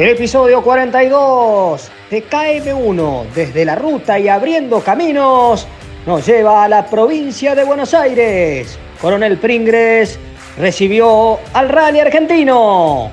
[0.00, 5.66] El episodio 42 de KM1 desde la ruta y abriendo caminos
[6.06, 8.78] nos lleva a la provincia de Buenos Aires.
[8.98, 10.18] Coronel Pringres
[10.56, 13.10] recibió al rally argentino.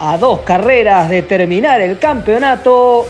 [0.00, 3.06] A dos carreras de terminar el campeonato,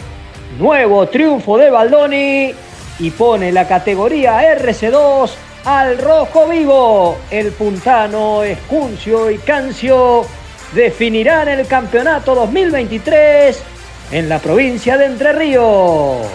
[0.59, 2.53] nuevo triunfo de Baldoni
[2.99, 5.31] y pone la categoría RC2
[5.65, 7.17] al rojo vivo.
[7.31, 10.27] El puntano, Escuncio y Cancio
[10.73, 13.63] definirán el campeonato 2023
[14.11, 16.27] en la provincia de Entre Ríos.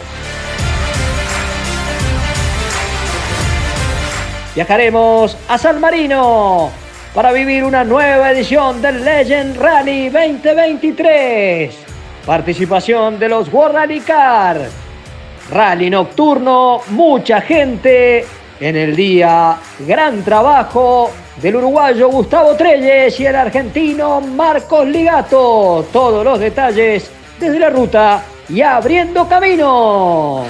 [4.55, 6.71] Viajaremos a San Marino
[7.13, 11.77] para vivir una nueva edición del Legend Rally 2023.
[12.25, 14.59] Participación de los World Rally Car.
[15.52, 18.26] Rally nocturno, mucha gente
[18.59, 19.58] en el día.
[19.80, 21.11] Gran trabajo
[21.42, 25.86] del uruguayo Gustavo Trelles y el argentino Marcos Ligato.
[25.92, 27.09] Todos los detalles
[27.39, 30.43] desde la ruta y abriendo camino.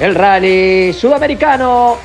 [0.00, 1.96] El rally sudamericano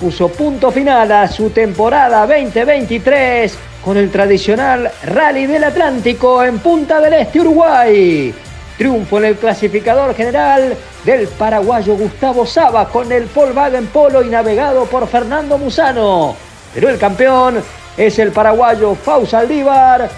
[0.00, 7.00] puso punto final a su temporada 2023 con el tradicional Rally del Atlántico en Punta
[7.00, 8.34] del Este, Uruguay.
[8.78, 14.84] Triunfo en el clasificador general del paraguayo Gustavo Saba con el Volkswagen Polo y navegado
[14.84, 16.36] por Fernando Musano.
[16.72, 17.60] Pero el campeón
[17.96, 20.08] es el paraguayo Fausa Aldívar,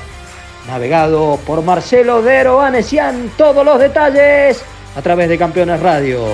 [0.68, 3.32] navegado por Marcelo Dero Anesian.
[3.38, 4.62] Todos los detalles
[4.94, 6.26] a través de Campeones Radio.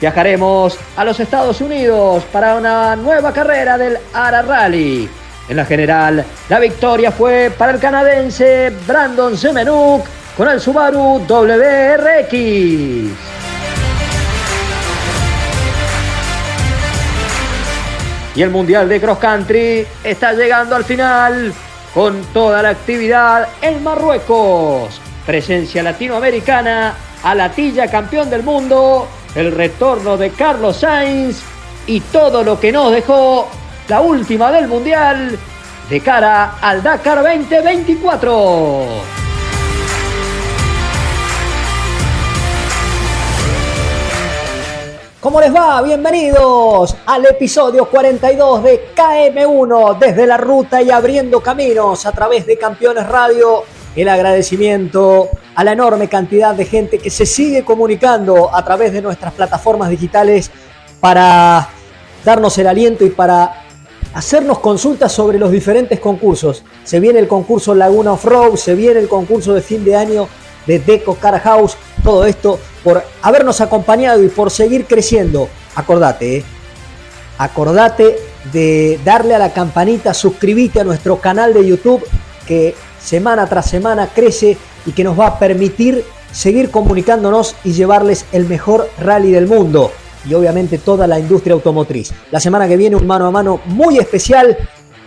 [0.00, 5.08] Viajaremos a los Estados Unidos para una nueva carrera del Ara Rally.
[5.48, 10.06] En la general, la victoria fue para el canadiense Brandon Semenuk
[10.36, 12.32] con el Subaru WRX.
[18.36, 21.52] Y el Mundial de Cross Country está llegando al final
[21.92, 25.00] con toda la actividad en Marruecos.
[25.26, 31.42] Presencia latinoamericana, a Latilla campeón del mundo, el retorno de Carlos Sainz
[31.86, 33.48] y todo lo que nos dejó
[33.88, 35.38] la última del Mundial
[35.90, 38.86] de cara al Dakar 2024.
[45.20, 45.82] ¿Cómo les va?
[45.82, 52.56] Bienvenidos al episodio 42 de KM1 desde la ruta y abriendo caminos a través de
[52.58, 53.64] Campeones Radio.
[53.96, 59.00] El agradecimiento a la enorme cantidad de gente que se sigue comunicando a través de
[59.00, 60.50] nuestras plataformas digitales
[61.00, 61.68] para
[62.24, 63.63] darnos el aliento y para
[64.14, 66.62] hacernos consultas sobre los diferentes concursos.
[66.84, 70.28] Se viene el concurso Laguna Off-Road, se viene el concurso de fin de año
[70.66, 75.48] de Deco Car House, todo esto por habernos acompañado y por seguir creciendo.
[75.74, 76.44] Acordate, ¿eh?
[77.38, 78.16] acordate
[78.52, 82.06] de darle a la campanita, suscribite a nuestro canal de YouTube
[82.46, 84.56] que semana tras semana crece
[84.86, 89.90] y que nos va a permitir seguir comunicándonos y llevarles el mejor rally del mundo
[90.24, 92.12] y obviamente toda la industria automotriz.
[92.30, 94.56] La semana que viene un mano a mano muy especial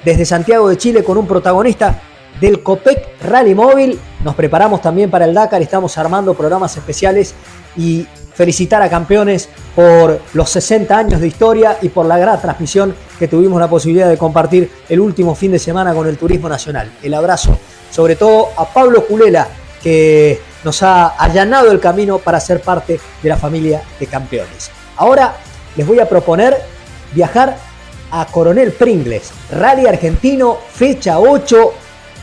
[0.03, 2.01] desde Santiago de Chile con un protagonista
[2.39, 3.99] del COPEC Rally Móvil.
[4.23, 7.33] Nos preparamos también para el Dakar, estamos armando programas especiales
[7.75, 12.93] y felicitar a campeones por los 60 años de historia y por la gran transmisión
[13.17, 16.91] que tuvimos la posibilidad de compartir el último fin de semana con el Turismo Nacional.
[17.01, 17.57] El abrazo,
[17.89, 19.47] sobre todo a Pablo Culela,
[19.81, 24.76] que nos ha allanado el camino para ser parte de la familia de campeones.
[24.97, 25.37] Ahora
[25.75, 26.57] les voy a proponer
[27.13, 27.57] viajar
[28.11, 31.73] a Coronel Pringles, Rally Argentino, fecha 8,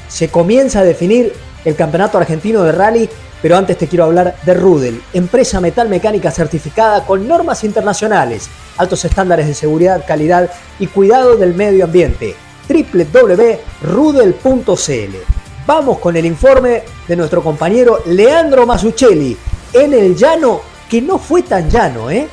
[0.08, 1.32] se comienza a definir
[1.64, 3.08] el campeonato argentino de rally,
[3.40, 9.04] pero antes te quiero hablar de Rudel, empresa metal mecánica certificada con normas internacionales, altos
[9.04, 12.34] estándares de seguridad, calidad y cuidado del medio ambiente.
[12.68, 13.56] www.rudel.cl.
[15.66, 19.36] Vamos con el informe de nuestro compañero Leandro Masuccelli
[19.72, 22.28] en el llano, que no fue tan llano, ¿eh?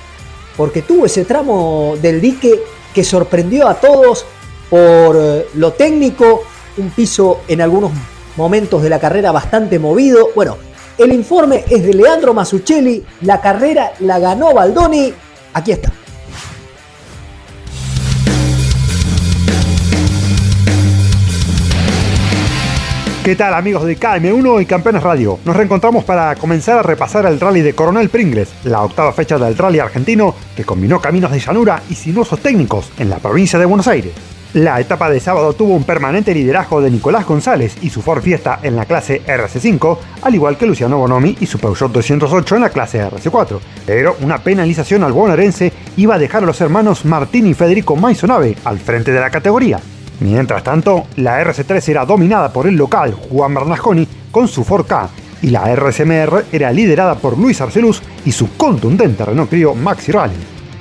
[0.62, 2.62] Porque tuvo ese tramo del dique
[2.94, 4.28] que sorprendió a todos
[4.70, 6.44] por eh, lo técnico,
[6.78, 7.92] un piso en algunos
[8.38, 10.30] momentos de la carrera bastante movido.
[10.36, 10.58] Bueno,
[11.00, 15.12] el informe es de Leandro Masuccelli, la carrera la ganó Baldoni,
[15.52, 15.92] aquí está.
[23.24, 25.38] ¿Qué tal amigos de KM1 y Campeones Radio?
[25.46, 29.56] Nos reencontramos para comenzar a repasar el rally de Coronel Pringles, la octava fecha del
[29.56, 33.88] rally argentino que combinó caminos de llanura y sinuosos técnicos en la provincia de Buenos
[33.88, 34.14] Aires.
[34.56, 38.58] La etapa de sábado tuvo un permanente liderazgo de Nicolás González y su Ford Fiesta
[38.64, 42.70] en la clase RC5, al igual que Luciano Bonomi y su Peugeot 208 en la
[42.72, 43.60] clase RC4.
[43.86, 48.58] Pero una penalización al bonaerense iba a dejar a los hermanos Martín y Federico Maisonave
[48.66, 49.80] al frente de la categoría.
[50.22, 55.10] Mientras tanto, la RC3 era dominada por el local Juan Bernasconi con su 4K
[55.42, 60.36] y la RCMR era liderada por Luis Arcelus y su contundente Renault Clio Maxi Rally.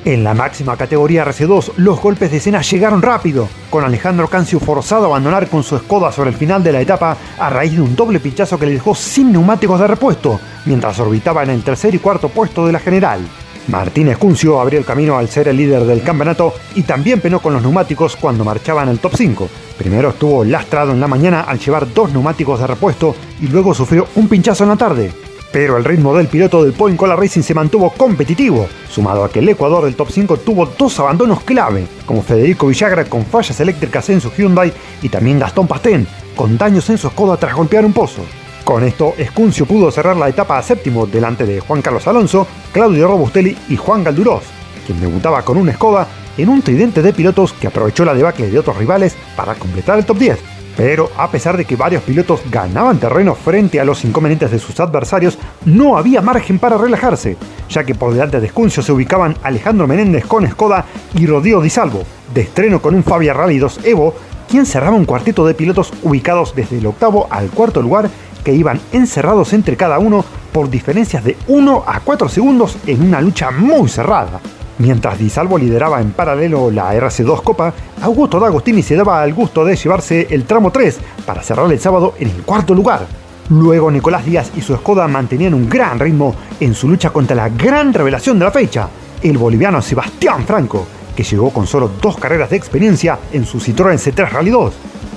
[0.05, 5.05] En la máxima categoría RC2, los golpes de escena llegaron rápido, con Alejandro Cancio forzado
[5.05, 7.97] a abandonar con su escoda sobre el final de la etapa a raíz de un
[7.97, 11.99] doble pinchazo que le dejó sin neumáticos de repuesto, mientras orbitaba en el tercer y
[11.99, 13.21] cuarto puesto de la general.
[13.69, 17.53] Martínez Cuncio abrió el camino al ser el líder del campeonato y también penó con
[17.53, 19.49] los neumáticos cuando marchaba en el top 5.
[19.79, 24.07] Primero estuvo lastrado en la mañana al llevar dos neumáticos de repuesto y luego sufrió
[24.17, 25.13] un pinchazo en la tarde.
[25.53, 29.41] Pero el ritmo del piloto del Point Cola Racing se mantuvo competitivo, sumado a que
[29.41, 34.09] el Ecuador del top 5 tuvo dos abandonos clave, como Federico Villagra con fallas eléctricas
[34.11, 34.73] en su Hyundai
[35.03, 36.07] y también Gastón Pastén,
[36.37, 38.23] con daños en su escoda tras golpear un pozo.
[38.71, 43.09] Con esto, Escuncio pudo cerrar la etapa a séptimo delante de Juan Carlos Alonso, Claudio
[43.09, 44.45] Robustelli y Juan Galdurós,
[44.87, 46.07] quien debutaba con una escoda
[46.39, 50.05] en un tridente de pilotos que aprovechó la debacle de otros rivales para completar el
[50.05, 50.39] top 10.
[50.77, 54.79] Pero a pesar de que varios pilotos ganaban terreno frente a los inconvenientes de sus
[54.79, 57.37] adversarios, no había margen para relajarse,
[57.69, 60.85] ya que por delante de Escuncio se ubicaban Alejandro Menéndez con Skoda
[61.17, 64.15] y Rodrigo Di Salvo, de estreno con un Fabia Rally 2 Evo,
[64.49, 68.11] quien cerraba un cuarteto de pilotos ubicados desde el octavo al cuarto lugar
[68.45, 73.21] que iban encerrados entre cada uno por diferencias de 1 a 4 segundos en una
[73.21, 74.41] lucha muy cerrada.
[74.79, 79.65] Mientras Di Salvo lideraba en paralelo la RC2 Copa, Augusto D'Agostini se daba el gusto
[79.65, 83.07] de llevarse el tramo 3 para cerrar el sábado en el cuarto lugar.
[83.51, 87.49] Luego Nicolás Díaz y su Skoda mantenían un gran ritmo en su lucha contra la
[87.51, 88.89] gran revelación de la fecha,
[89.23, 93.99] el boliviano Sebastián Franco, que llegó con solo dos carreras de experiencia en su Citroën
[93.99, 94.73] C3 Rally 2.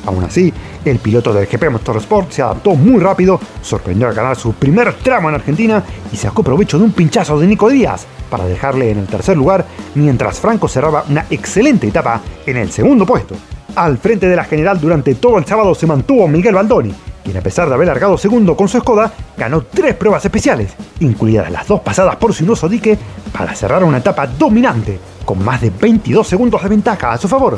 [0.06, 0.54] Aún así,
[0.84, 5.30] el piloto del GP Motorsport se adaptó muy rápido, sorprendió a ganar su primer tramo
[5.30, 9.08] en Argentina y sacó provecho de un pinchazo de Nico Díaz para dejarle en el
[9.08, 9.66] tercer lugar,
[9.96, 13.36] mientras Franco cerraba una excelente etapa en el segundo puesto.
[13.76, 17.42] Al frente de la general durante todo el sábado se mantuvo Miguel Baldoni, quien a
[17.42, 21.80] pesar de haber largado segundo con su Skoda, ganó tres pruebas especiales, incluidas las dos
[21.80, 22.98] pasadas por Sinuoso Dique,
[23.32, 27.58] para cerrar una etapa dominante, con más de 22 segundos de ventaja a su favor.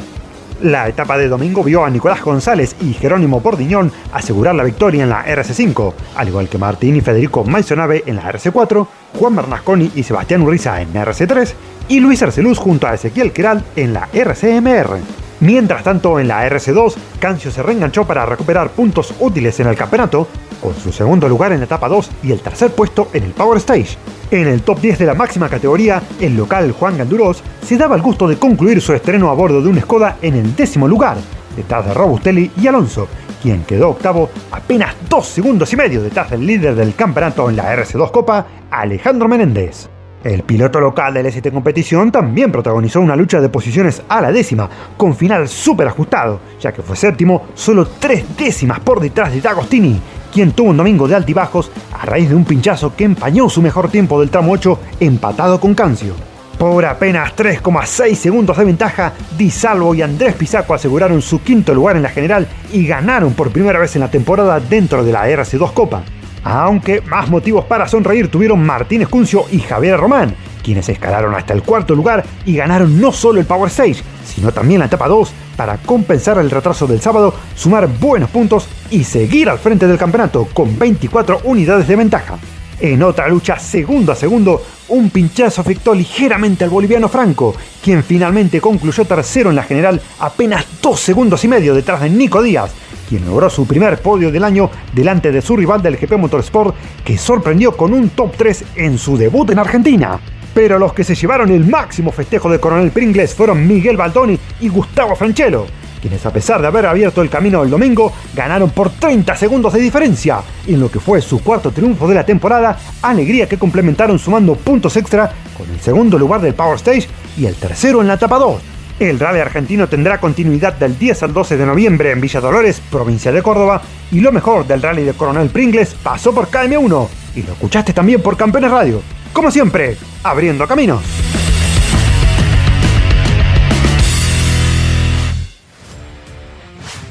[0.62, 5.10] La etapa de domingo vio a Nicolás González y Jerónimo Pordiñón asegurar la victoria en
[5.10, 8.88] la RC5, al igual que Martín y Federico Maisonave en la RC4,
[9.20, 11.54] Juan Bernasconi y Sebastián Urriza en RC3
[11.90, 14.98] y Luis Arceluz junto a Ezequiel Queral en la RCMR.
[15.42, 20.28] Mientras tanto, en la RC2, Cancio se reenganchó para recuperar puntos útiles en el campeonato,
[20.62, 23.58] con su segundo lugar en la etapa 2 y el tercer puesto en el Power
[23.58, 23.98] Stage.
[24.32, 28.02] En el top 10 de la máxima categoría, el local Juan Ganduros se daba el
[28.02, 31.18] gusto de concluir su estreno a bordo de un Skoda en el décimo lugar,
[31.56, 33.08] detrás de Robustelli y Alonso,
[33.42, 37.76] quien quedó octavo apenas dos segundos y medio detrás del líder del campeonato en la
[37.76, 39.90] RC2 Copa, Alejandro Menéndez.
[40.24, 44.68] El piloto local del ST Competición también protagonizó una lucha de posiciones a la décima,
[44.98, 50.02] con final súper ajustado, ya que fue séptimo solo tres décimas por detrás de D'Agostini,
[50.36, 53.90] quien tuvo un domingo de altibajos a raíz de un pinchazo que empañó su mejor
[53.90, 56.14] tiempo del tramo 8 empatado con Cancio.
[56.58, 61.96] Por apenas 3,6 segundos de ventaja, Di Salvo y Andrés Pisaco aseguraron su quinto lugar
[61.96, 65.72] en la general y ganaron por primera vez en la temporada dentro de la RC2
[65.72, 66.04] Copa.
[66.44, 71.64] Aunque más motivos para sonreír tuvieron Martínez Cuncio y Javier Román, quienes escalaron hasta el
[71.64, 75.78] cuarto lugar y ganaron no solo el Power Stage, sino también la etapa 2 para
[75.78, 80.78] compensar el retraso del sábado, sumar buenos puntos y seguir al frente del campeonato con
[80.78, 82.38] 24 unidades de ventaja.
[82.80, 88.60] En otra lucha segundo a segundo, un pinchazo afectó ligeramente al boliviano Franco, quien finalmente
[88.60, 92.72] concluyó tercero en la general apenas dos segundos y medio detrás de Nico Díaz,
[93.08, 97.18] quien logró su primer podio del año delante de su rival del GP Motorsport, que
[97.18, 100.20] sorprendió con un top 3 en su debut en Argentina.
[100.56, 104.70] Pero los que se llevaron el máximo festejo de Coronel Pringles fueron Miguel Baldoni y
[104.70, 105.68] Gustavo Franchelo,
[106.02, 109.82] quienes a pesar de haber abierto el camino el domingo, ganaron por 30 segundos de
[109.82, 114.56] diferencia, en lo que fue su cuarto triunfo de la temporada, alegría que complementaron sumando
[114.56, 118.40] puntos extra con el segundo lugar del Power Stage y el tercero en la etapa
[118.40, 118.62] 2.
[118.98, 123.34] El rally argentino tendrá continuidad del 10 al 12 de noviembre en Villa Dolores, provincia
[123.34, 127.52] de Córdoba, y lo mejor del rally de Coronel Pringles pasó por KM1 y lo
[127.52, 129.02] escuchaste también por Campeones Radio.
[129.36, 131.04] Como siempre, abriendo caminos.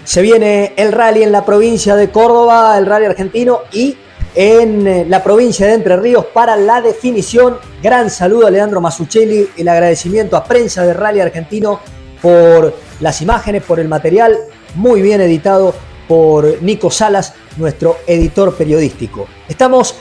[0.05, 3.99] Se viene el rally en la provincia de Córdoba, el rally argentino y
[4.35, 7.59] en eh, la provincia de Entre Ríos para la definición.
[7.83, 11.81] Gran saludo a Leandro Masuccelli, el agradecimiento a Prensa de Rally Argentino
[12.23, 14.39] por las imágenes, por el material,
[14.77, 15.75] muy bien editado
[16.09, 19.27] por Nico Salas, nuestro editor periodístico.
[19.47, 19.95] Estamos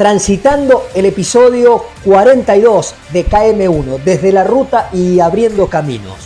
[0.00, 6.16] transitando el episodio 42 de KM1, desde la ruta y abriendo caminos.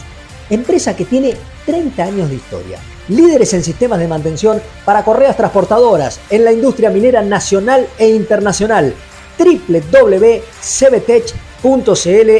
[0.48, 1.34] Empresa que tiene
[1.66, 2.78] 30 años de historia
[3.08, 8.94] líderes en sistemas de mantención para correas transportadoras en la industria minera nacional e internacional.
[9.36, 10.30] www.cbtech.cl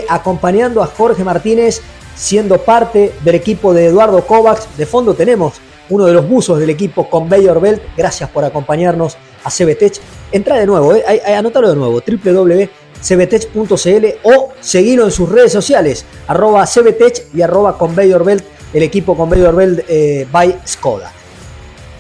[0.09, 1.81] acompañando a Jorge Martínez
[2.15, 4.69] siendo parte del equipo de Eduardo Kovacs.
[4.77, 5.55] De fondo tenemos
[5.91, 7.83] uno de los buzos del equipo con Bayor Belt.
[7.97, 10.01] Gracias por acompañarnos a CBTech.
[10.35, 16.67] Entra de nuevo, eh, anótalo de nuevo, www.cbtech.cl o seguilo en sus redes sociales, arroba
[16.67, 21.13] CBTech y arroba Conveyor Belt el equipo con Belt eh, by Skoda.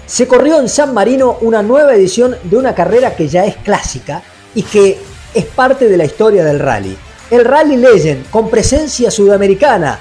[0.04, 4.24] Se corrió en San Marino una nueva edición de una carrera que ya es clásica
[4.52, 4.98] y que
[5.32, 6.98] es parte de la historia del rally.
[7.30, 10.00] El Rally Legend con presencia sudamericana.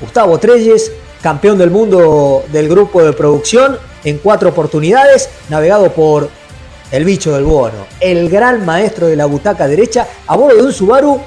[0.00, 0.90] Gustavo Treyes,
[1.22, 6.28] campeón del mundo del grupo de producción en cuatro oportunidades, navegado por
[6.90, 10.72] el bicho del bono, el gran maestro de la butaca derecha, a bordo de un
[10.72, 11.20] Subaru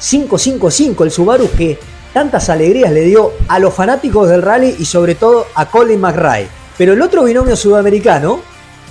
[0.00, 1.78] 555, el Subaru que
[2.12, 6.48] tantas alegrías le dio a los fanáticos del rally y sobre todo a Colin McRae.
[6.76, 8.40] Pero el otro binomio sudamericano,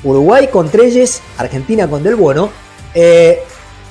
[0.03, 2.49] Uruguay con Treyes, Argentina con Del Bueno,
[2.93, 3.43] eh,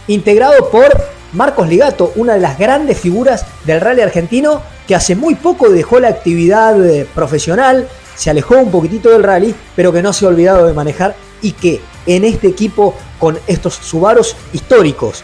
[0.09, 0.89] integrado por
[1.33, 6.01] Marcos Ligato, una de las grandes figuras del rally argentino que hace muy poco dejó
[6.01, 10.29] la actividad eh, profesional, se alejó un poquitito del rally, pero que no se ha
[10.29, 15.23] olvidado de manejar y que en este equipo con estos Subaros históricos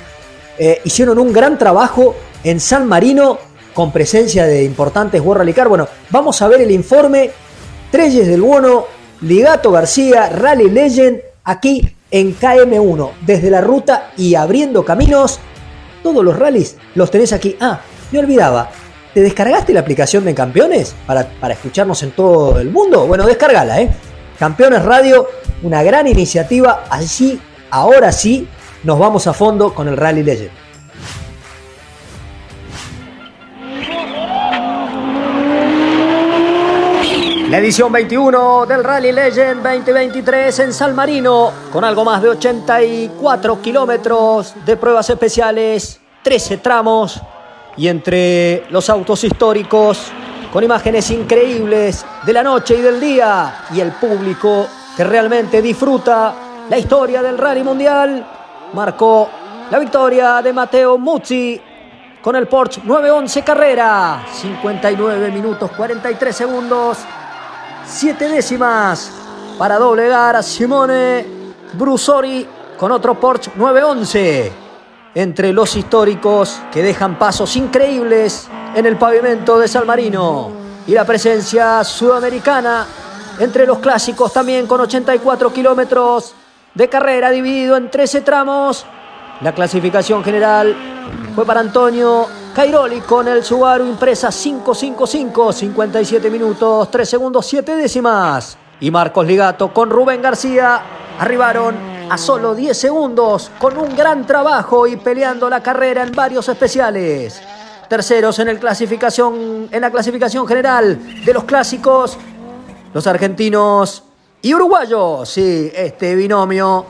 [0.58, 3.38] eh, hicieron un gran trabajo en San Marino
[3.74, 5.68] con presencia de importantes World Rally.
[5.68, 7.30] Bueno, vamos a ver el informe
[7.90, 8.86] Treyes del Bono,
[9.20, 15.40] Ligato García, Rally Legend, aquí en KM1, desde la ruta y abriendo caminos.
[16.02, 17.56] Todos los rallies los tenés aquí.
[17.60, 17.80] Ah,
[18.12, 18.70] me olvidaba.
[19.12, 23.06] ¿Te descargaste la aplicación de Campeones para, para escucharnos en todo el mundo?
[23.06, 23.90] Bueno, descargala, ¿eh?
[24.38, 25.26] Campeones Radio,
[25.62, 26.84] una gran iniciativa.
[26.90, 27.40] Allí,
[27.70, 28.46] ahora sí,
[28.84, 30.66] nos vamos a fondo con el Rally Legend.
[37.50, 43.62] La edición 21 del Rally Legend 2023 en San Marino, con algo más de 84
[43.62, 47.22] kilómetros de pruebas especiales, 13 tramos
[47.76, 50.10] y entre los autos históricos,
[50.52, 56.34] con imágenes increíbles de la noche y del día y el público que realmente disfruta
[56.68, 58.26] la historia del Rally Mundial,
[58.72, 59.28] marcó
[59.70, 61.60] la victoria de Mateo Muzzi
[62.22, 66.98] con el Porsche 911 Carrera, 59 minutos 43 segundos.
[67.86, 69.12] Siete décimas
[69.58, 71.24] para doblegar a Simone
[71.74, 74.52] Brusori con otro Porsche 911.
[75.14, 80.50] Entre los históricos que dejan pasos increíbles en el pavimento de San Marino.
[80.86, 82.86] Y la presencia sudamericana
[83.40, 86.34] entre los clásicos también con 84 kilómetros
[86.74, 88.84] de carrera dividido en 13 tramos.
[89.40, 90.76] La clasificación general
[91.34, 98.58] fue para Antonio Cairoli con el Subaru Impresa 555, 57 minutos, 3 segundos, 7 décimas.
[98.78, 100.82] Y Marcos Ligato con Rubén García
[101.18, 101.74] arribaron
[102.10, 107.42] a solo 10 segundos con un gran trabajo y peleando la carrera en varios especiales.
[107.88, 112.18] Terceros en, el clasificación, en la clasificación general de los clásicos,
[112.92, 114.02] los argentinos
[114.42, 115.28] y uruguayos.
[115.28, 116.86] Sí, este binomio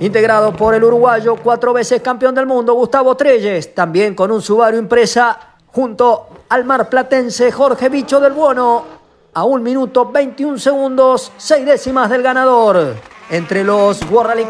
[0.00, 4.76] integrado por el uruguayo, cuatro veces campeón del mundo, Gustavo Treyes, también con un Subaru
[4.76, 9.02] impresa, junto al marplatense Jorge Bicho del Buono.
[9.34, 12.94] a un minuto 21 segundos, 6 décimas del ganador.
[13.30, 14.00] Entre los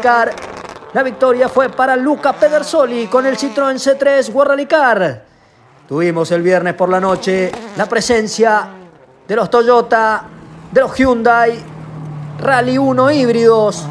[0.01, 0.33] Car,
[0.93, 5.32] la victoria fue para Luca Pedersoli con el Citroën C3 Car.
[5.87, 8.69] Tuvimos el viernes por la noche la presencia
[9.27, 10.23] de los Toyota,
[10.71, 11.59] de los Hyundai,
[12.39, 13.85] Rally 1 híbridos,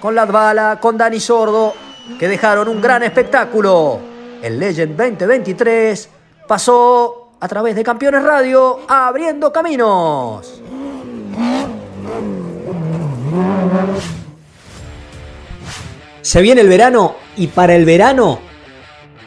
[0.00, 1.74] con Latvala, con Dani Sordo,
[2.18, 4.00] que dejaron un gran espectáculo.
[4.42, 6.08] El Legend 2023
[6.48, 10.62] pasó a través de Campeones Radio abriendo caminos.
[16.22, 18.49] Se viene el verano y para el verano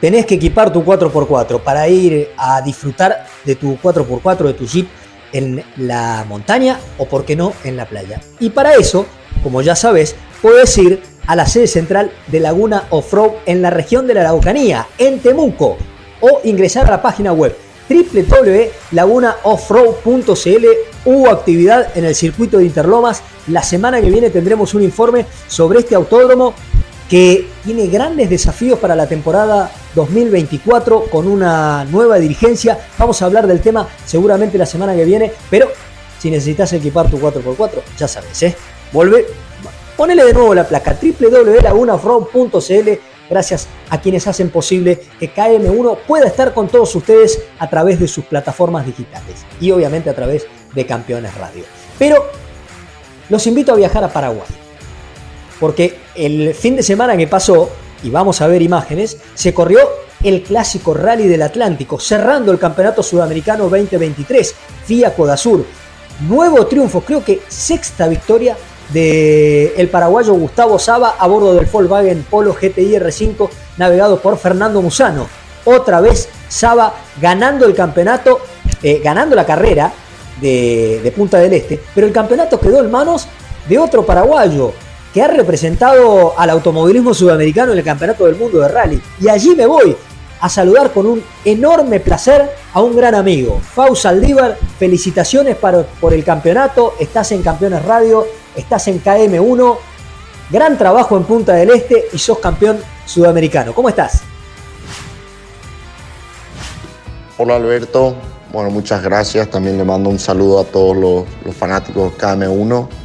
[0.00, 4.88] tenés que equipar tu 4x4 para ir a disfrutar de tu 4x4, de tu Jeep
[5.32, 8.20] en la montaña o, por qué no, en la playa.
[8.40, 9.06] Y para eso,
[9.42, 14.06] como ya sabes, puedes ir a la sede central de Laguna Offroad en la región
[14.06, 15.76] de la Araucanía, en Temuco,
[16.20, 17.56] o ingresar a la página web
[17.88, 20.66] www.lagunaoffroad.cl.
[21.04, 23.22] Hubo actividad en el circuito de Interlomas.
[23.48, 26.54] La semana que viene tendremos un informe sobre este autódromo
[27.10, 32.78] que tiene grandes desafíos para la temporada 2024 con una nueva dirigencia.
[32.98, 35.68] Vamos a hablar del tema seguramente la semana que viene, pero
[36.18, 38.56] si necesitas equipar tu 4x4, ya sabes, ¿eh?
[38.92, 39.26] Vuelve,
[39.96, 42.90] ponele de nuevo la placa www.lagunafront.cl.
[43.28, 48.06] Gracias a quienes hacen posible que KM1 pueda estar con todos ustedes a través de
[48.06, 51.64] sus plataformas digitales y obviamente a través de Campeones Radio.
[51.98, 52.26] Pero
[53.30, 54.46] los invito a viajar a Paraguay,
[55.58, 57.70] porque el fin de semana que pasó
[58.04, 59.80] y vamos a ver imágenes, se corrió
[60.22, 65.64] el clásico Rally del Atlántico, cerrando el Campeonato Sudamericano 2023, FIA Codasur.
[66.28, 68.56] Nuevo triunfo, creo que sexta victoria
[68.92, 74.80] del el paraguayo Gustavo Saba a bordo del Volkswagen Polo GTI R5 navegado por Fernando
[74.82, 75.26] Musano.
[75.64, 78.40] Otra vez Saba ganando el campeonato,
[78.82, 79.92] eh, ganando la carrera
[80.40, 83.26] de, de Punta del Este, pero el campeonato quedó en manos
[83.68, 84.72] de otro paraguayo,
[85.14, 89.00] que ha representado al automovilismo sudamericano en el Campeonato del Mundo de Rally.
[89.20, 89.96] Y allí me voy
[90.40, 94.58] a saludar con un enorme placer a un gran amigo, Fau Saldívar.
[94.76, 96.94] Felicitaciones por el campeonato.
[96.98, 99.78] Estás en Campeones Radio, estás en KM1.
[100.50, 103.72] Gran trabajo en Punta del Este y sos campeón sudamericano.
[103.72, 104.20] ¿Cómo estás?
[107.38, 108.16] Hola Alberto,
[108.52, 109.48] bueno, muchas gracias.
[109.48, 113.03] También le mando un saludo a todos los, los fanáticos de KM1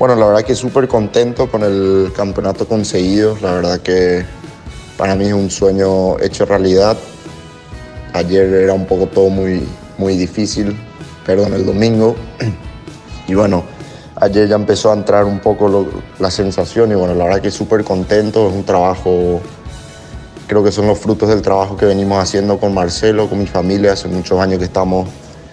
[0.00, 3.36] bueno, la verdad que súper contento con el campeonato conseguido.
[3.42, 4.24] La verdad que
[4.96, 6.96] para mí es un sueño hecho realidad.
[8.14, 9.62] Ayer era un poco todo muy,
[9.98, 10.74] muy difícil,
[11.26, 12.16] perdón, el domingo.
[13.28, 13.62] Y bueno,
[14.16, 15.86] ayer ya empezó a entrar un poco
[16.18, 18.48] la sensación y bueno, la verdad que súper contento.
[18.48, 19.40] Es un trabajo,
[20.48, 23.92] creo que son los frutos del trabajo que venimos haciendo con Marcelo, con mi familia.
[23.92, 25.10] Hace muchos años que estamos,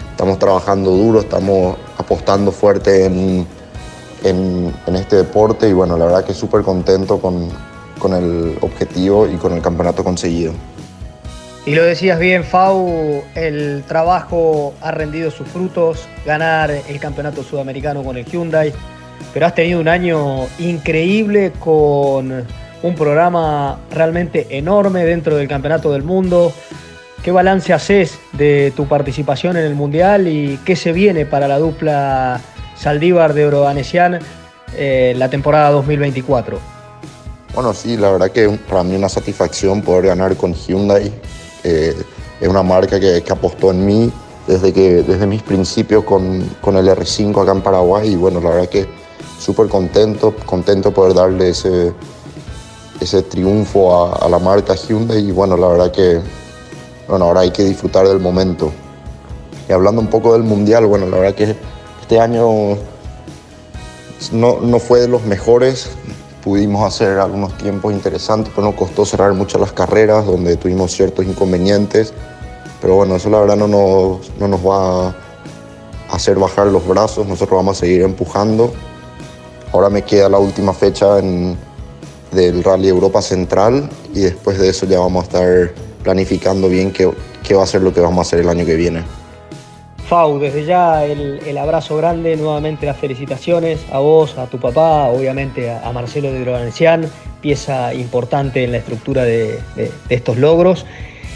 [0.10, 3.45] estamos trabajando duro, estamos apostando fuerte en
[4.23, 7.49] en, este deporte y bueno, la verdad que súper contento con,
[7.99, 10.53] con el objetivo y con el campeonato conseguido.
[11.65, 18.03] Y lo decías bien, Fau, el trabajo ha rendido sus frutos, ganar el campeonato sudamericano
[18.03, 18.71] con el Hyundai,
[19.34, 22.45] pero has tenido un año increíble con
[22.84, 26.53] un programa realmente enorme dentro del campeonato del mundo.
[27.21, 31.60] ¿Qué balance haces de tu participación en el Mundial y qué se viene para la
[31.60, 32.39] dupla
[32.79, 34.19] Saldívar de Eurodanesian
[34.75, 36.59] eh, la temporada 2024?
[37.53, 41.11] Bueno, sí, la verdad que para mí una satisfacción poder ganar con Hyundai.
[41.63, 41.95] Eh,
[42.39, 44.11] es una marca que, apostó en mí
[44.45, 48.51] desde, que, desde mis principios con, con, el R5 acá en Paraguay y bueno, la
[48.51, 48.87] verdad que
[49.39, 51.93] súper contento, contento poder darle ese,
[52.99, 56.21] ese triunfo a, a, la marca Hyundai y bueno, la verdad que
[57.07, 58.71] bueno, ahora hay que disfrutar del momento.
[59.67, 61.55] Y hablando un poco del Mundial, bueno, la verdad que
[62.07, 62.77] este año
[64.31, 65.89] no, no fue de los mejores,
[66.41, 71.25] pudimos hacer algunos tiempos interesantes, pero nos costó cerrar muchas las carreras donde tuvimos ciertos
[71.25, 72.13] inconvenientes.
[72.79, 75.15] Pero bueno, eso la verdad no nos, no nos va a
[76.09, 78.71] hacer bajar los brazos, nosotros vamos a seguir empujando.
[79.73, 84.99] Ahora me queda la última fecha del Rally Europa Central y después de eso ya
[84.99, 87.11] vamos a estar planificando bien qué,
[87.43, 89.03] qué va a ser lo que vamos a hacer el año que viene.
[90.07, 95.69] Fau, desde ya el, abrazo grande, nuevamente las felicitaciones a vos, a tu papá, obviamente
[95.69, 97.09] a, Marcelo de Valencián,
[97.41, 99.59] pieza importante en la estructura de,
[100.07, 100.85] estos logros.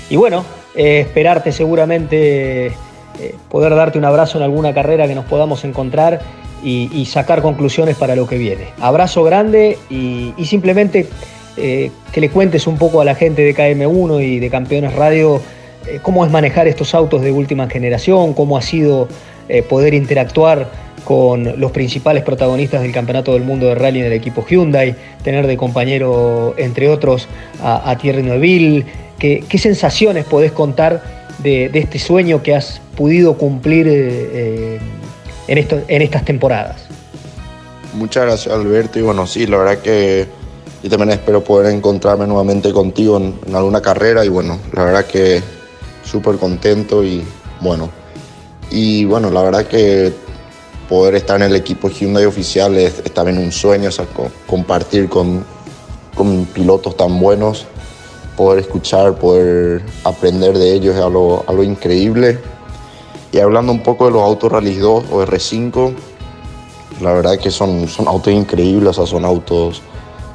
[0.10, 5.26] Y bueno, eh, esperarte seguramente eh, poder darte un abrazo en alguna carrera que nos
[5.26, 6.22] podamos encontrar
[6.64, 8.68] y, sacar conclusiones para lo que viene.
[8.80, 11.10] Abrazo grande y, simplemente
[11.58, 15.42] eh, que le cuentes un poco a la gente de KM1 y de Campeones Radio
[16.02, 19.08] cómo es manejar estos autos de última generación, cómo ha sido
[19.50, 20.70] eh, poder interactuar
[21.04, 25.48] con los principales protagonistas del Campeonato del Mundo de Rally en el equipo Hyundai, tener
[25.48, 27.28] de compañero, entre otros,
[27.64, 28.86] a, Thierry Neuville.
[29.18, 31.02] ¿Qué, sensaciones podés contar
[31.40, 34.80] de, este sueño que has podido cumplir eh,
[35.48, 36.86] en, en estas temporadas?
[37.94, 40.28] Muchas gracias Alberto y bueno, sí, la verdad que
[40.84, 45.42] yo también espero poder encontrarme nuevamente contigo en, alguna carrera y bueno, la verdad que
[46.04, 47.24] súper contento y
[47.60, 47.90] bueno,
[48.70, 50.14] y bueno, la verdad que
[50.90, 54.06] poder estar en el equipo Hyundai oficial es, también un sueño, o sea,
[54.48, 55.46] compartir con,
[56.16, 57.66] con pilotos tan buenos,
[58.36, 62.40] poder escuchar, poder aprender de ellos es algo, algo increíble.
[63.32, 65.94] Y hablando un poco de los autos Rally 2 o R5,
[67.02, 69.82] la verdad que son, son autos increíbles, o sea, son autos,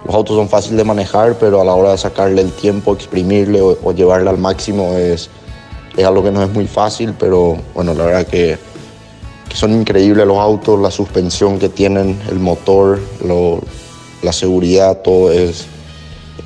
[0.05, 3.61] los autos son fáciles de manejar, pero a la hora de sacarle el tiempo, exprimirle
[3.61, 5.31] o, llevarle al máximo es,
[5.97, 8.59] es algo que no es muy fácil, pero bueno, la verdad que,
[9.55, 13.01] son increíbles los autos, la suspensión que tienen, el motor,
[14.23, 15.67] la seguridad, todo es,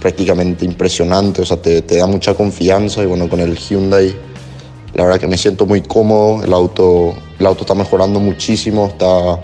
[0.00, 4.14] prácticamente impresionante, o sea, te, te da mucha confianza y bueno, con el Hyundai
[4.94, 9.40] la verdad que me siento muy cómodo, el auto, el auto está mejorando muchísimo, está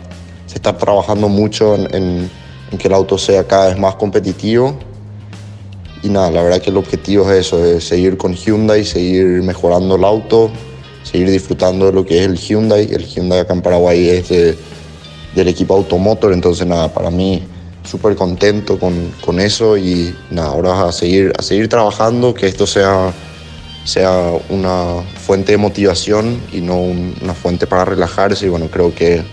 [0.47, 2.31] se está trabajando mucho en,
[2.79, 4.77] que el auto sea cada vez más competitivo.
[6.07, 9.97] Y nada, la verdad que el objetivo es eso, es seguir con Hyundai, seguir mejorando
[9.97, 10.53] el auto,
[11.03, 12.87] seguir disfrutando de lo que es el Hyundai.
[12.93, 17.43] El Hyundai acá en Paraguay es del equipo Automotor, entonces nada, para mí
[17.83, 22.69] súper contento con, con, eso y nada, ahora a seguir, a seguir trabajando, que esto
[22.69, 23.13] sea,
[23.85, 29.25] sea una fuente de motivación y no una fuente para relajarse y bueno, creo que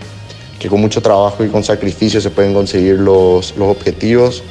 [0.58, 4.42] que con mucho trabajo y con sacrificio se pueden conseguir los, los objetivos.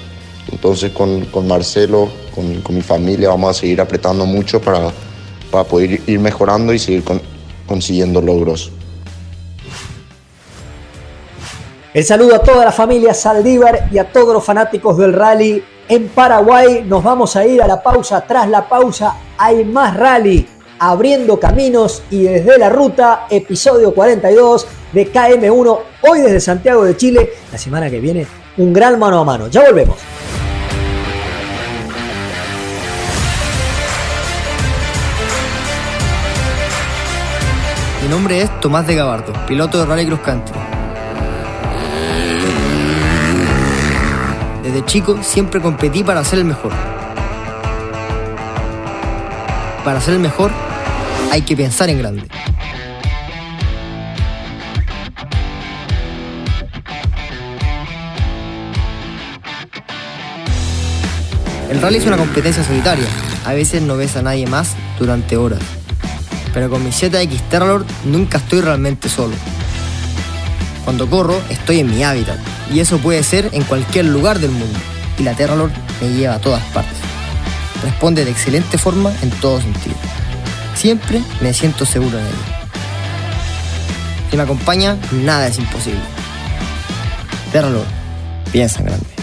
[0.52, 4.92] Entonces con, con Marcelo, con, con, mi familia, vamos a seguir apretando mucho para,
[5.52, 7.04] para poder ir mejorando y seguir
[7.66, 8.72] consiguiendo logros.
[11.94, 16.08] El saludo a toda la familia Saldívar y a todos los fanáticos del rally en
[16.08, 16.84] Paraguay.
[16.84, 18.26] Nos vamos a ir a la pausa.
[18.26, 20.48] Tras la pausa hay más rally
[20.80, 27.30] abriendo caminos y desde la ruta, episodio 42 de KM1, hoy desde Santiago de Chile.
[27.52, 28.26] La semana que viene,
[28.58, 29.48] un gran mano a mano.
[29.48, 29.98] Ya volvemos.
[38.13, 40.54] Nombre es Tomás de Gabardo, piloto de Rally Cross Country.
[44.62, 46.71] Desde chico siempre competí para ser el mejor.
[49.84, 50.52] Para ser el mejor
[51.32, 52.28] hay que pensar en grande.
[61.71, 63.08] El rally es una competencia solitaria.
[63.43, 65.83] A veces no ves a nadie más durante horas.
[66.54, 69.34] Pero con mi ZX Terralord nunca estoy realmente solo.
[70.84, 72.38] Cuando corro estoy en mi hábitat
[72.72, 74.80] y eso puede ser en cualquier lugar del mundo.
[75.18, 76.98] Y la Terralord me lleva a todas partes.
[77.84, 79.96] Responde de excelente forma en todo sentido.
[80.76, 82.63] Siempre me siento seguro en ella.
[84.30, 86.02] Si me acompaña, nada es imposible.
[87.52, 87.86] Terralord,
[88.52, 89.23] piensa en grande.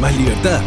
[0.00, 0.60] más libertad.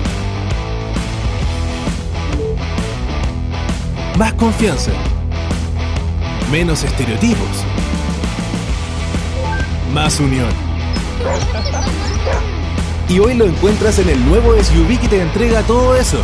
[4.17, 4.91] Más confianza.
[6.51, 7.65] Menos estereotipos.
[9.93, 10.49] Más unión.
[13.09, 16.17] Y hoy lo encuentras en el nuevo SUV que te entrega todo eso.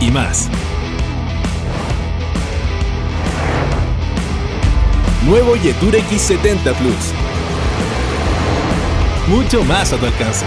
[0.00, 0.48] Y más.
[5.24, 7.12] Nuevo Yetur X70 Plus.
[9.28, 10.46] Mucho más a tu alcance.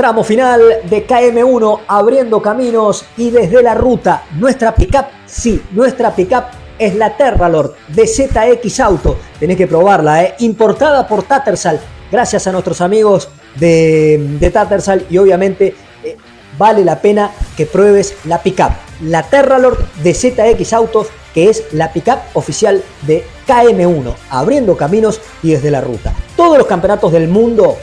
[0.00, 4.22] Tramo final de KM1 abriendo caminos y desde la ruta.
[4.38, 6.44] Nuestra pickup, sí, nuestra pickup
[6.78, 9.18] es la Terralord de ZX Auto.
[9.38, 10.34] Tenés que probarla, ¿eh?
[10.38, 11.78] importada por Tattersall.
[12.10, 16.16] Gracias a nuestros amigos de, de Tattersall y obviamente eh,
[16.56, 18.72] vale la pena que pruebes la pickup.
[19.02, 25.50] La Terralord de ZX Autos que es la pickup oficial de KM1, abriendo caminos y
[25.50, 26.14] desde la ruta.
[26.38, 27.76] Todos los campeonatos del mundo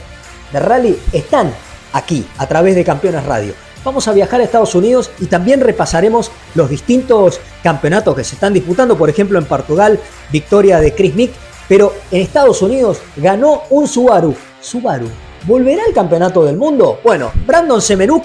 [0.52, 1.52] de rally están
[1.92, 3.54] aquí, a través de Campeones Radio.
[3.84, 8.52] Vamos a viajar a Estados Unidos y también repasaremos los distintos campeonatos que se están
[8.52, 8.98] disputando.
[8.98, 9.98] Por ejemplo, en Portugal,
[10.30, 11.32] victoria de Chris Mick,
[11.68, 14.34] pero en Estados Unidos ganó un Subaru.
[14.60, 15.08] Subaru,
[15.44, 17.00] ¿volverá al campeonato del mundo?
[17.04, 18.24] Bueno, Brandon Semenuk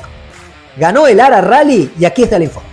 [0.76, 2.73] ganó el ARA Rally y aquí está el informe.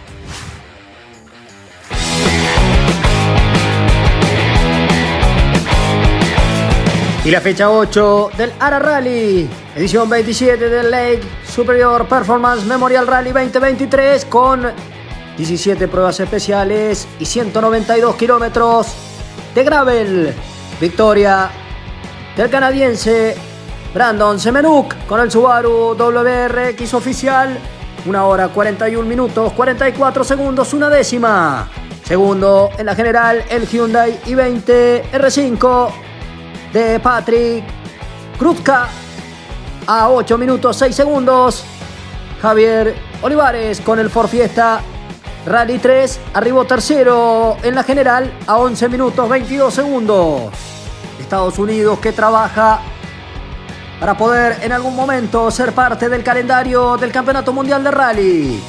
[7.22, 13.30] Y la fecha 8 del ARA Rally, edición 27 del Lake Superior Performance Memorial Rally
[13.30, 14.62] 2023 con
[15.36, 18.94] 17 pruebas especiales y 192 kilómetros
[19.54, 20.34] de gravel.
[20.80, 21.50] Victoria
[22.38, 23.36] del canadiense
[23.92, 27.58] Brandon Semenuk con el Subaru WRX oficial.
[28.06, 31.68] Una hora 41 minutos 44 segundos, una décima.
[32.02, 35.90] Segundo en la general el Hyundai i20 R5
[36.72, 37.64] de Patrick
[38.38, 38.88] Krupka
[39.86, 41.64] a 8 minutos 6 segundos.
[42.40, 44.80] Javier Olivares con el Ford Fiesta
[45.46, 50.52] Rally 3 arribó tercero en la general a 11 minutos 22 segundos.
[51.18, 52.80] Estados Unidos que trabaja
[53.98, 58.62] para poder en algún momento ser parte del calendario del Campeonato Mundial de Rally.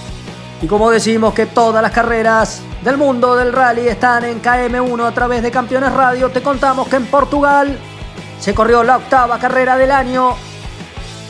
[0.62, 5.12] Y como decimos que todas las carreras del mundo del rally están en KM1 a
[5.12, 7.78] través de Campeones Radio, te contamos que en Portugal
[8.40, 10.36] se corrió la octava carrera del año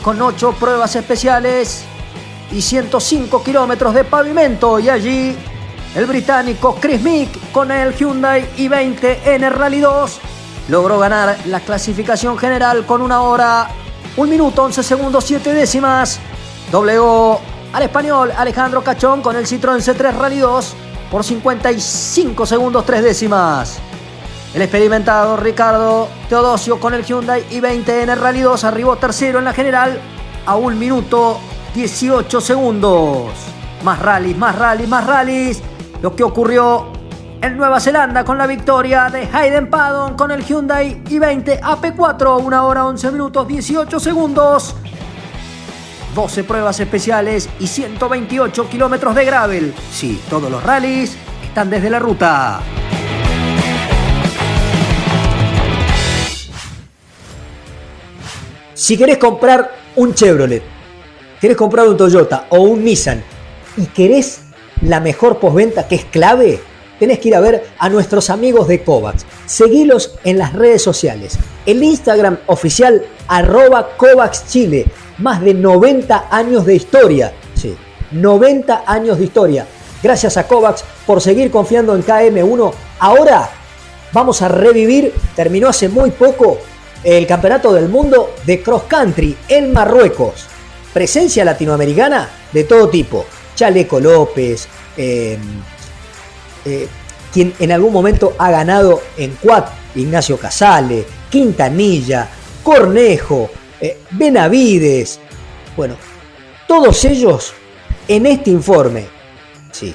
[0.02, 1.84] con ocho pruebas especiales
[2.50, 4.78] y 105 kilómetros de pavimento.
[4.78, 5.36] Y allí
[5.94, 10.20] el británico Chris Mick con el Hyundai i20 en el Rally 2
[10.68, 13.68] logró ganar la clasificación general con una hora,
[14.16, 16.18] un minuto, 11 segundos, 7 décimas.
[16.70, 17.42] Doblegó
[17.74, 20.76] al español Alejandro Cachón con el Citroën C3 Rally 2
[21.12, 23.78] por 55 segundos, 3 décimas.
[24.54, 29.44] El experimentado Ricardo Teodosio con el Hyundai i20 en el Rally 2 arribó tercero en
[29.44, 30.00] la general
[30.46, 31.38] a un minuto
[31.74, 33.30] 18 segundos.
[33.84, 35.62] Más rallies, más rallies, más rallies.
[36.00, 36.86] Lo que ocurrió
[37.42, 42.64] en Nueva Zelanda con la victoria de Hayden Paddon con el Hyundai i20 AP4, una
[42.64, 44.74] hora 11 minutos 18 segundos.
[46.14, 49.74] 12 pruebas especiales y 128 kilómetros de gravel.
[49.90, 52.60] Sí, todos los rallies están desde la ruta.
[58.74, 60.62] Si querés comprar un Chevrolet,
[61.40, 63.22] querés comprar un Toyota o un Nissan
[63.76, 64.42] y querés
[64.82, 66.60] la mejor postventa que es clave,
[67.02, 69.26] tenés que ir a ver a nuestros amigos de Kovacs.
[69.46, 71.36] Seguilos en las redes sociales.
[71.66, 74.86] El Instagram oficial arroba Kovacs Chile.
[75.18, 77.32] Más de 90 años de historia.
[77.56, 77.76] Sí,
[78.12, 79.66] 90 años de historia.
[80.00, 82.72] Gracias a Kovacs por seguir confiando en KM1.
[83.00, 83.50] Ahora
[84.12, 86.58] vamos a revivir, terminó hace muy poco,
[87.02, 90.46] el Campeonato del Mundo de Cross Country en Marruecos.
[90.92, 93.26] Presencia latinoamericana de todo tipo.
[93.56, 95.36] Chaleco López, eh,
[96.64, 96.88] eh,
[97.32, 102.28] quien en algún momento ha ganado en Quad, Ignacio Casale, Quintanilla,
[102.62, 105.18] Cornejo, eh, Benavides.
[105.76, 105.96] Bueno,
[106.68, 107.54] todos ellos
[108.06, 109.06] en este informe.
[109.72, 109.94] Sí.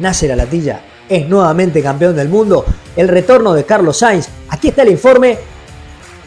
[0.00, 2.64] Nace la latilla, es nuevamente campeón del mundo.
[2.96, 4.28] El retorno de Carlos Sainz.
[4.50, 5.38] Aquí está el informe.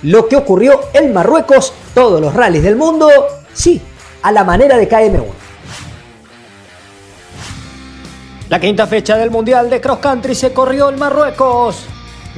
[0.03, 3.09] Lo que ocurrió en Marruecos, todos los rallies del mundo,
[3.53, 3.81] sí,
[4.21, 5.36] a la manera de KM1.
[8.49, 11.83] La quinta fecha del Mundial de Cross Country se corrió en Marruecos.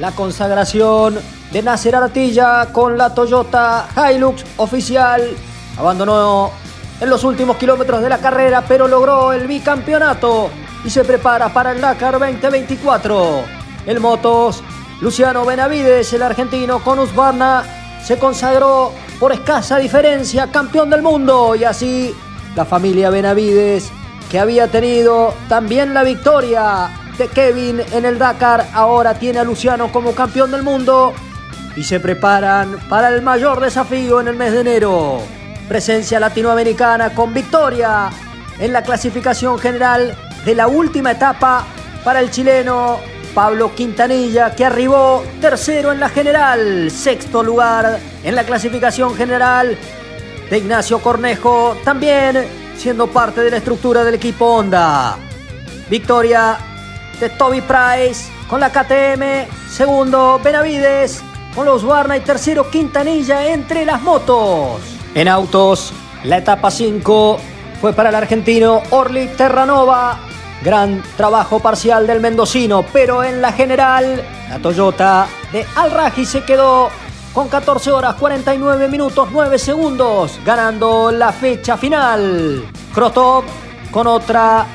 [0.00, 1.16] La consagración
[1.52, 5.22] de Nasser Aratilla con la Toyota Hilux oficial.
[5.78, 6.50] Abandonó
[7.00, 10.50] en los últimos kilómetros de la carrera, pero logró el bicampeonato
[10.84, 13.44] y se prepara para el Dakar 2024.
[13.86, 14.64] El Motos,
[15.00, 17.62] Luciano Benavides, el argentino con Husqvarna,
[18.02, 22.12] se consagró por escasa diferencia campeón del mundo y así
[22.56, 23.92] la familia Benavides
[24.30, 26.88] que había tenido también la victoria
[27.18, 31.12] de Kevin en el Dakar, ahora tiene a Luciano como campeón del mundo
[31.76, 35.18] y se preparan para el mayor desafío en el mes de enero.
[35.68, 38.08] Presencia latinoamericana con victoria
[38.58, 41.66] en la clasificación general de la última etapa
[42.04, 42.98] para el chileno
[43.34, 49.76] Pablo Quintanilla, que arribó tercero en la general, sexto lugar en la clasificación general
[50.48, 55.18] de Ignacio Cornejo, también siendo parte de la estructura del equipo Honda.
[55.90, 56.56] Victoria
[57.20, 61.22] de Toby Price con la KTM, segundo Benavides
[61.54, 64.80] con los Warner y tercero Quintanilla entre las motos.
[65.14, 65.92] En autos,
[66.24, 67.38] la etapa 5
[67.82, 70.18] fue para el argentino Orly Terranova.
[70.62, 75.92] Gran trabajo parcial del mendocino, pero en la general, la Toyota de Al
[76.24, 76.88] se quedó
[77.32, 82.64] con 14 horas 49 minutos 9 segundos, ganando la fecha final.
[82.92, 83.44] Krotov
[83.90, 84.66] con otra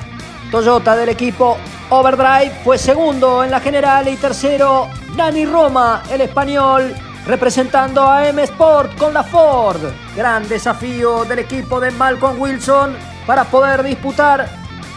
[0.51, 1.57] Toyota del equipo
[1.89, 6.93] Overdrive fue segundo en la general y tercero Dani Roma, el español,
[7.25, 9.81] representando a M Sport con la Ford.
[10.15, 12.95] Gran desafío del equipo de Malcolm Wilson
[13.27, 14.47] para poder disputar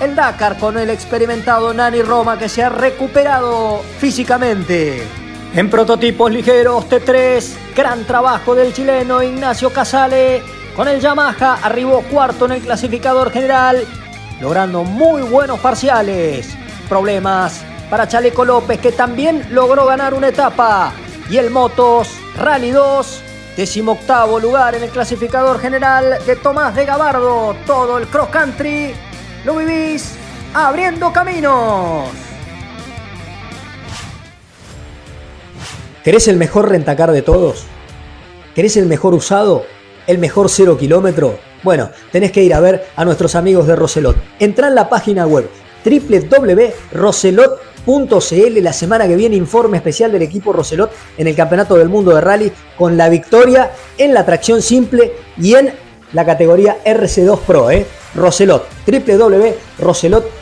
[0.01, 5.28] el Dakar con el experimentado Nani Roma que se ha recuperado físicamente.
[5.55, 10.43] En prototipos ligeros T3, gran trabajo del chileno Ignacio Casale.
[10.77, 13.85] Con el Yamaha arribó cuarto en el clasificador general,
[14.41, 16.55] logrando muy buenos parciales.
[16.89, 20.93] Problemas para Chaleco López, que también logró ganar una etapa.
[21.31, 23.23] Y el Motos Rally 2,
[23.57, 27.57] decimoctavo lugar en el clasificador general de Tomás de Gabardo.
[27.67, 28.93] Todo el cross country
[29.47, 30.15] lo vivís
[30.55, 32.28] abriendo caminos.
[36.09, 37.65] ¿Querés el mejor rentacar de todos?
[38.55, 39.67] ¿Querés el mejor usado?
[40.07, 41.39] ¿El mejor cero kilómetro?
[41.63, 44.17] Bueno, tenés que ir a ver a nuestros amigos de Roselot.
[44.39, 45.51] Entra en la página web
[45.85, 48.63] www.roselot.cl.
[48.63, 52.23] La semana que viene informe especial del equipo Roselot en el Campeonato del Mundo de
[52.23, 55.75] Rally con la victoria en la tracción simple y en
[56.15, 57.71] la categoría RC2 Pro.
[57.71, 57.87] ¿eh?
[58.15, 60.38] Roselot, www.roselot.cl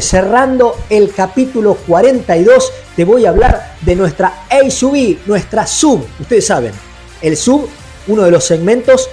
[0.00, 6.06] Cerrando el capítulo 42, te voy a hablar de nuestra SUV, nuestra sub.
[6.20, 6.72] Ustedes saben,
[7.20, 7.68] el sub,
[8.06, 9.08] uno de los segmentos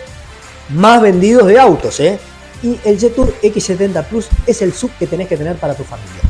[0.70, 2.00] más vendidos de autos.
[2.00, 2.20] ¿eh?
[2.64, 6.22] y el Jetour X70 Plus es el sub que tenés que tener para tu familia.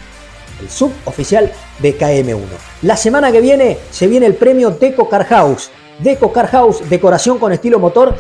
[0.62, 2.39] El sub oficial de KM1.
[2.82, 5.72] La semana que viene se viene el premio Deco Car House.
[6.00, 8.16] Deco Car House, decoración con estilo motor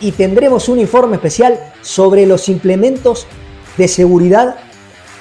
[0.00, 3.26] y tendremos un informe especial sobre los implementos
[3.76, 4.56] de seguridad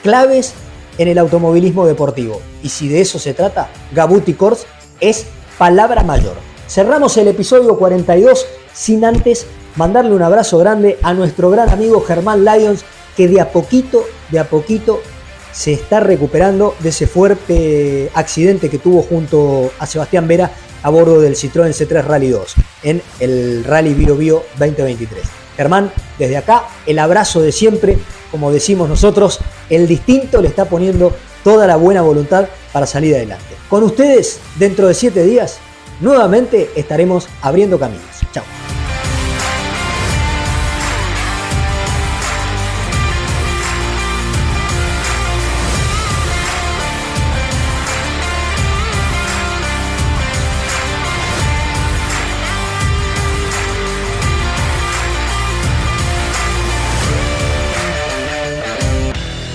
[0.07, 0.53] claves
[0.97, 2.41] en el automovilismo deportivo.
[2.63, 4.65] Y si de eso se trata, Gabuti Kors
[5.01, 5.25] es
[5.57, 6.35] palabra mayor.
[6.65, 12.45] Cerramos el episodio 42 sin antes mandarle un abrazo grande a nuestro gran amigo Germán
[12.45, 12.85] Lyons,
[13.17, 15.01] que de a poquito, de a poquito
[15.51, 20.51] se está recuperando de ese fuerte accidente que tuvo junto a Sebastián Vera
[20.83, 25.46] a bordo del Citroën C3 Rally 2 en el Rally Bio Bio 2023.
[25.57, 27.97] Germán, desde acá, el abrazo de siempre,
[28.31, 29.39] como decimos nosotros,
[29.69, 33.43] el distinto le está poniendo toda la buena voluntad para salir adelante.
[33.69, 35.57] Con ustedes, dentro de siete días,
[35.99, 38.05] nuevamente estaremos abriendo caminos.
[38.31, 38.43] Chao.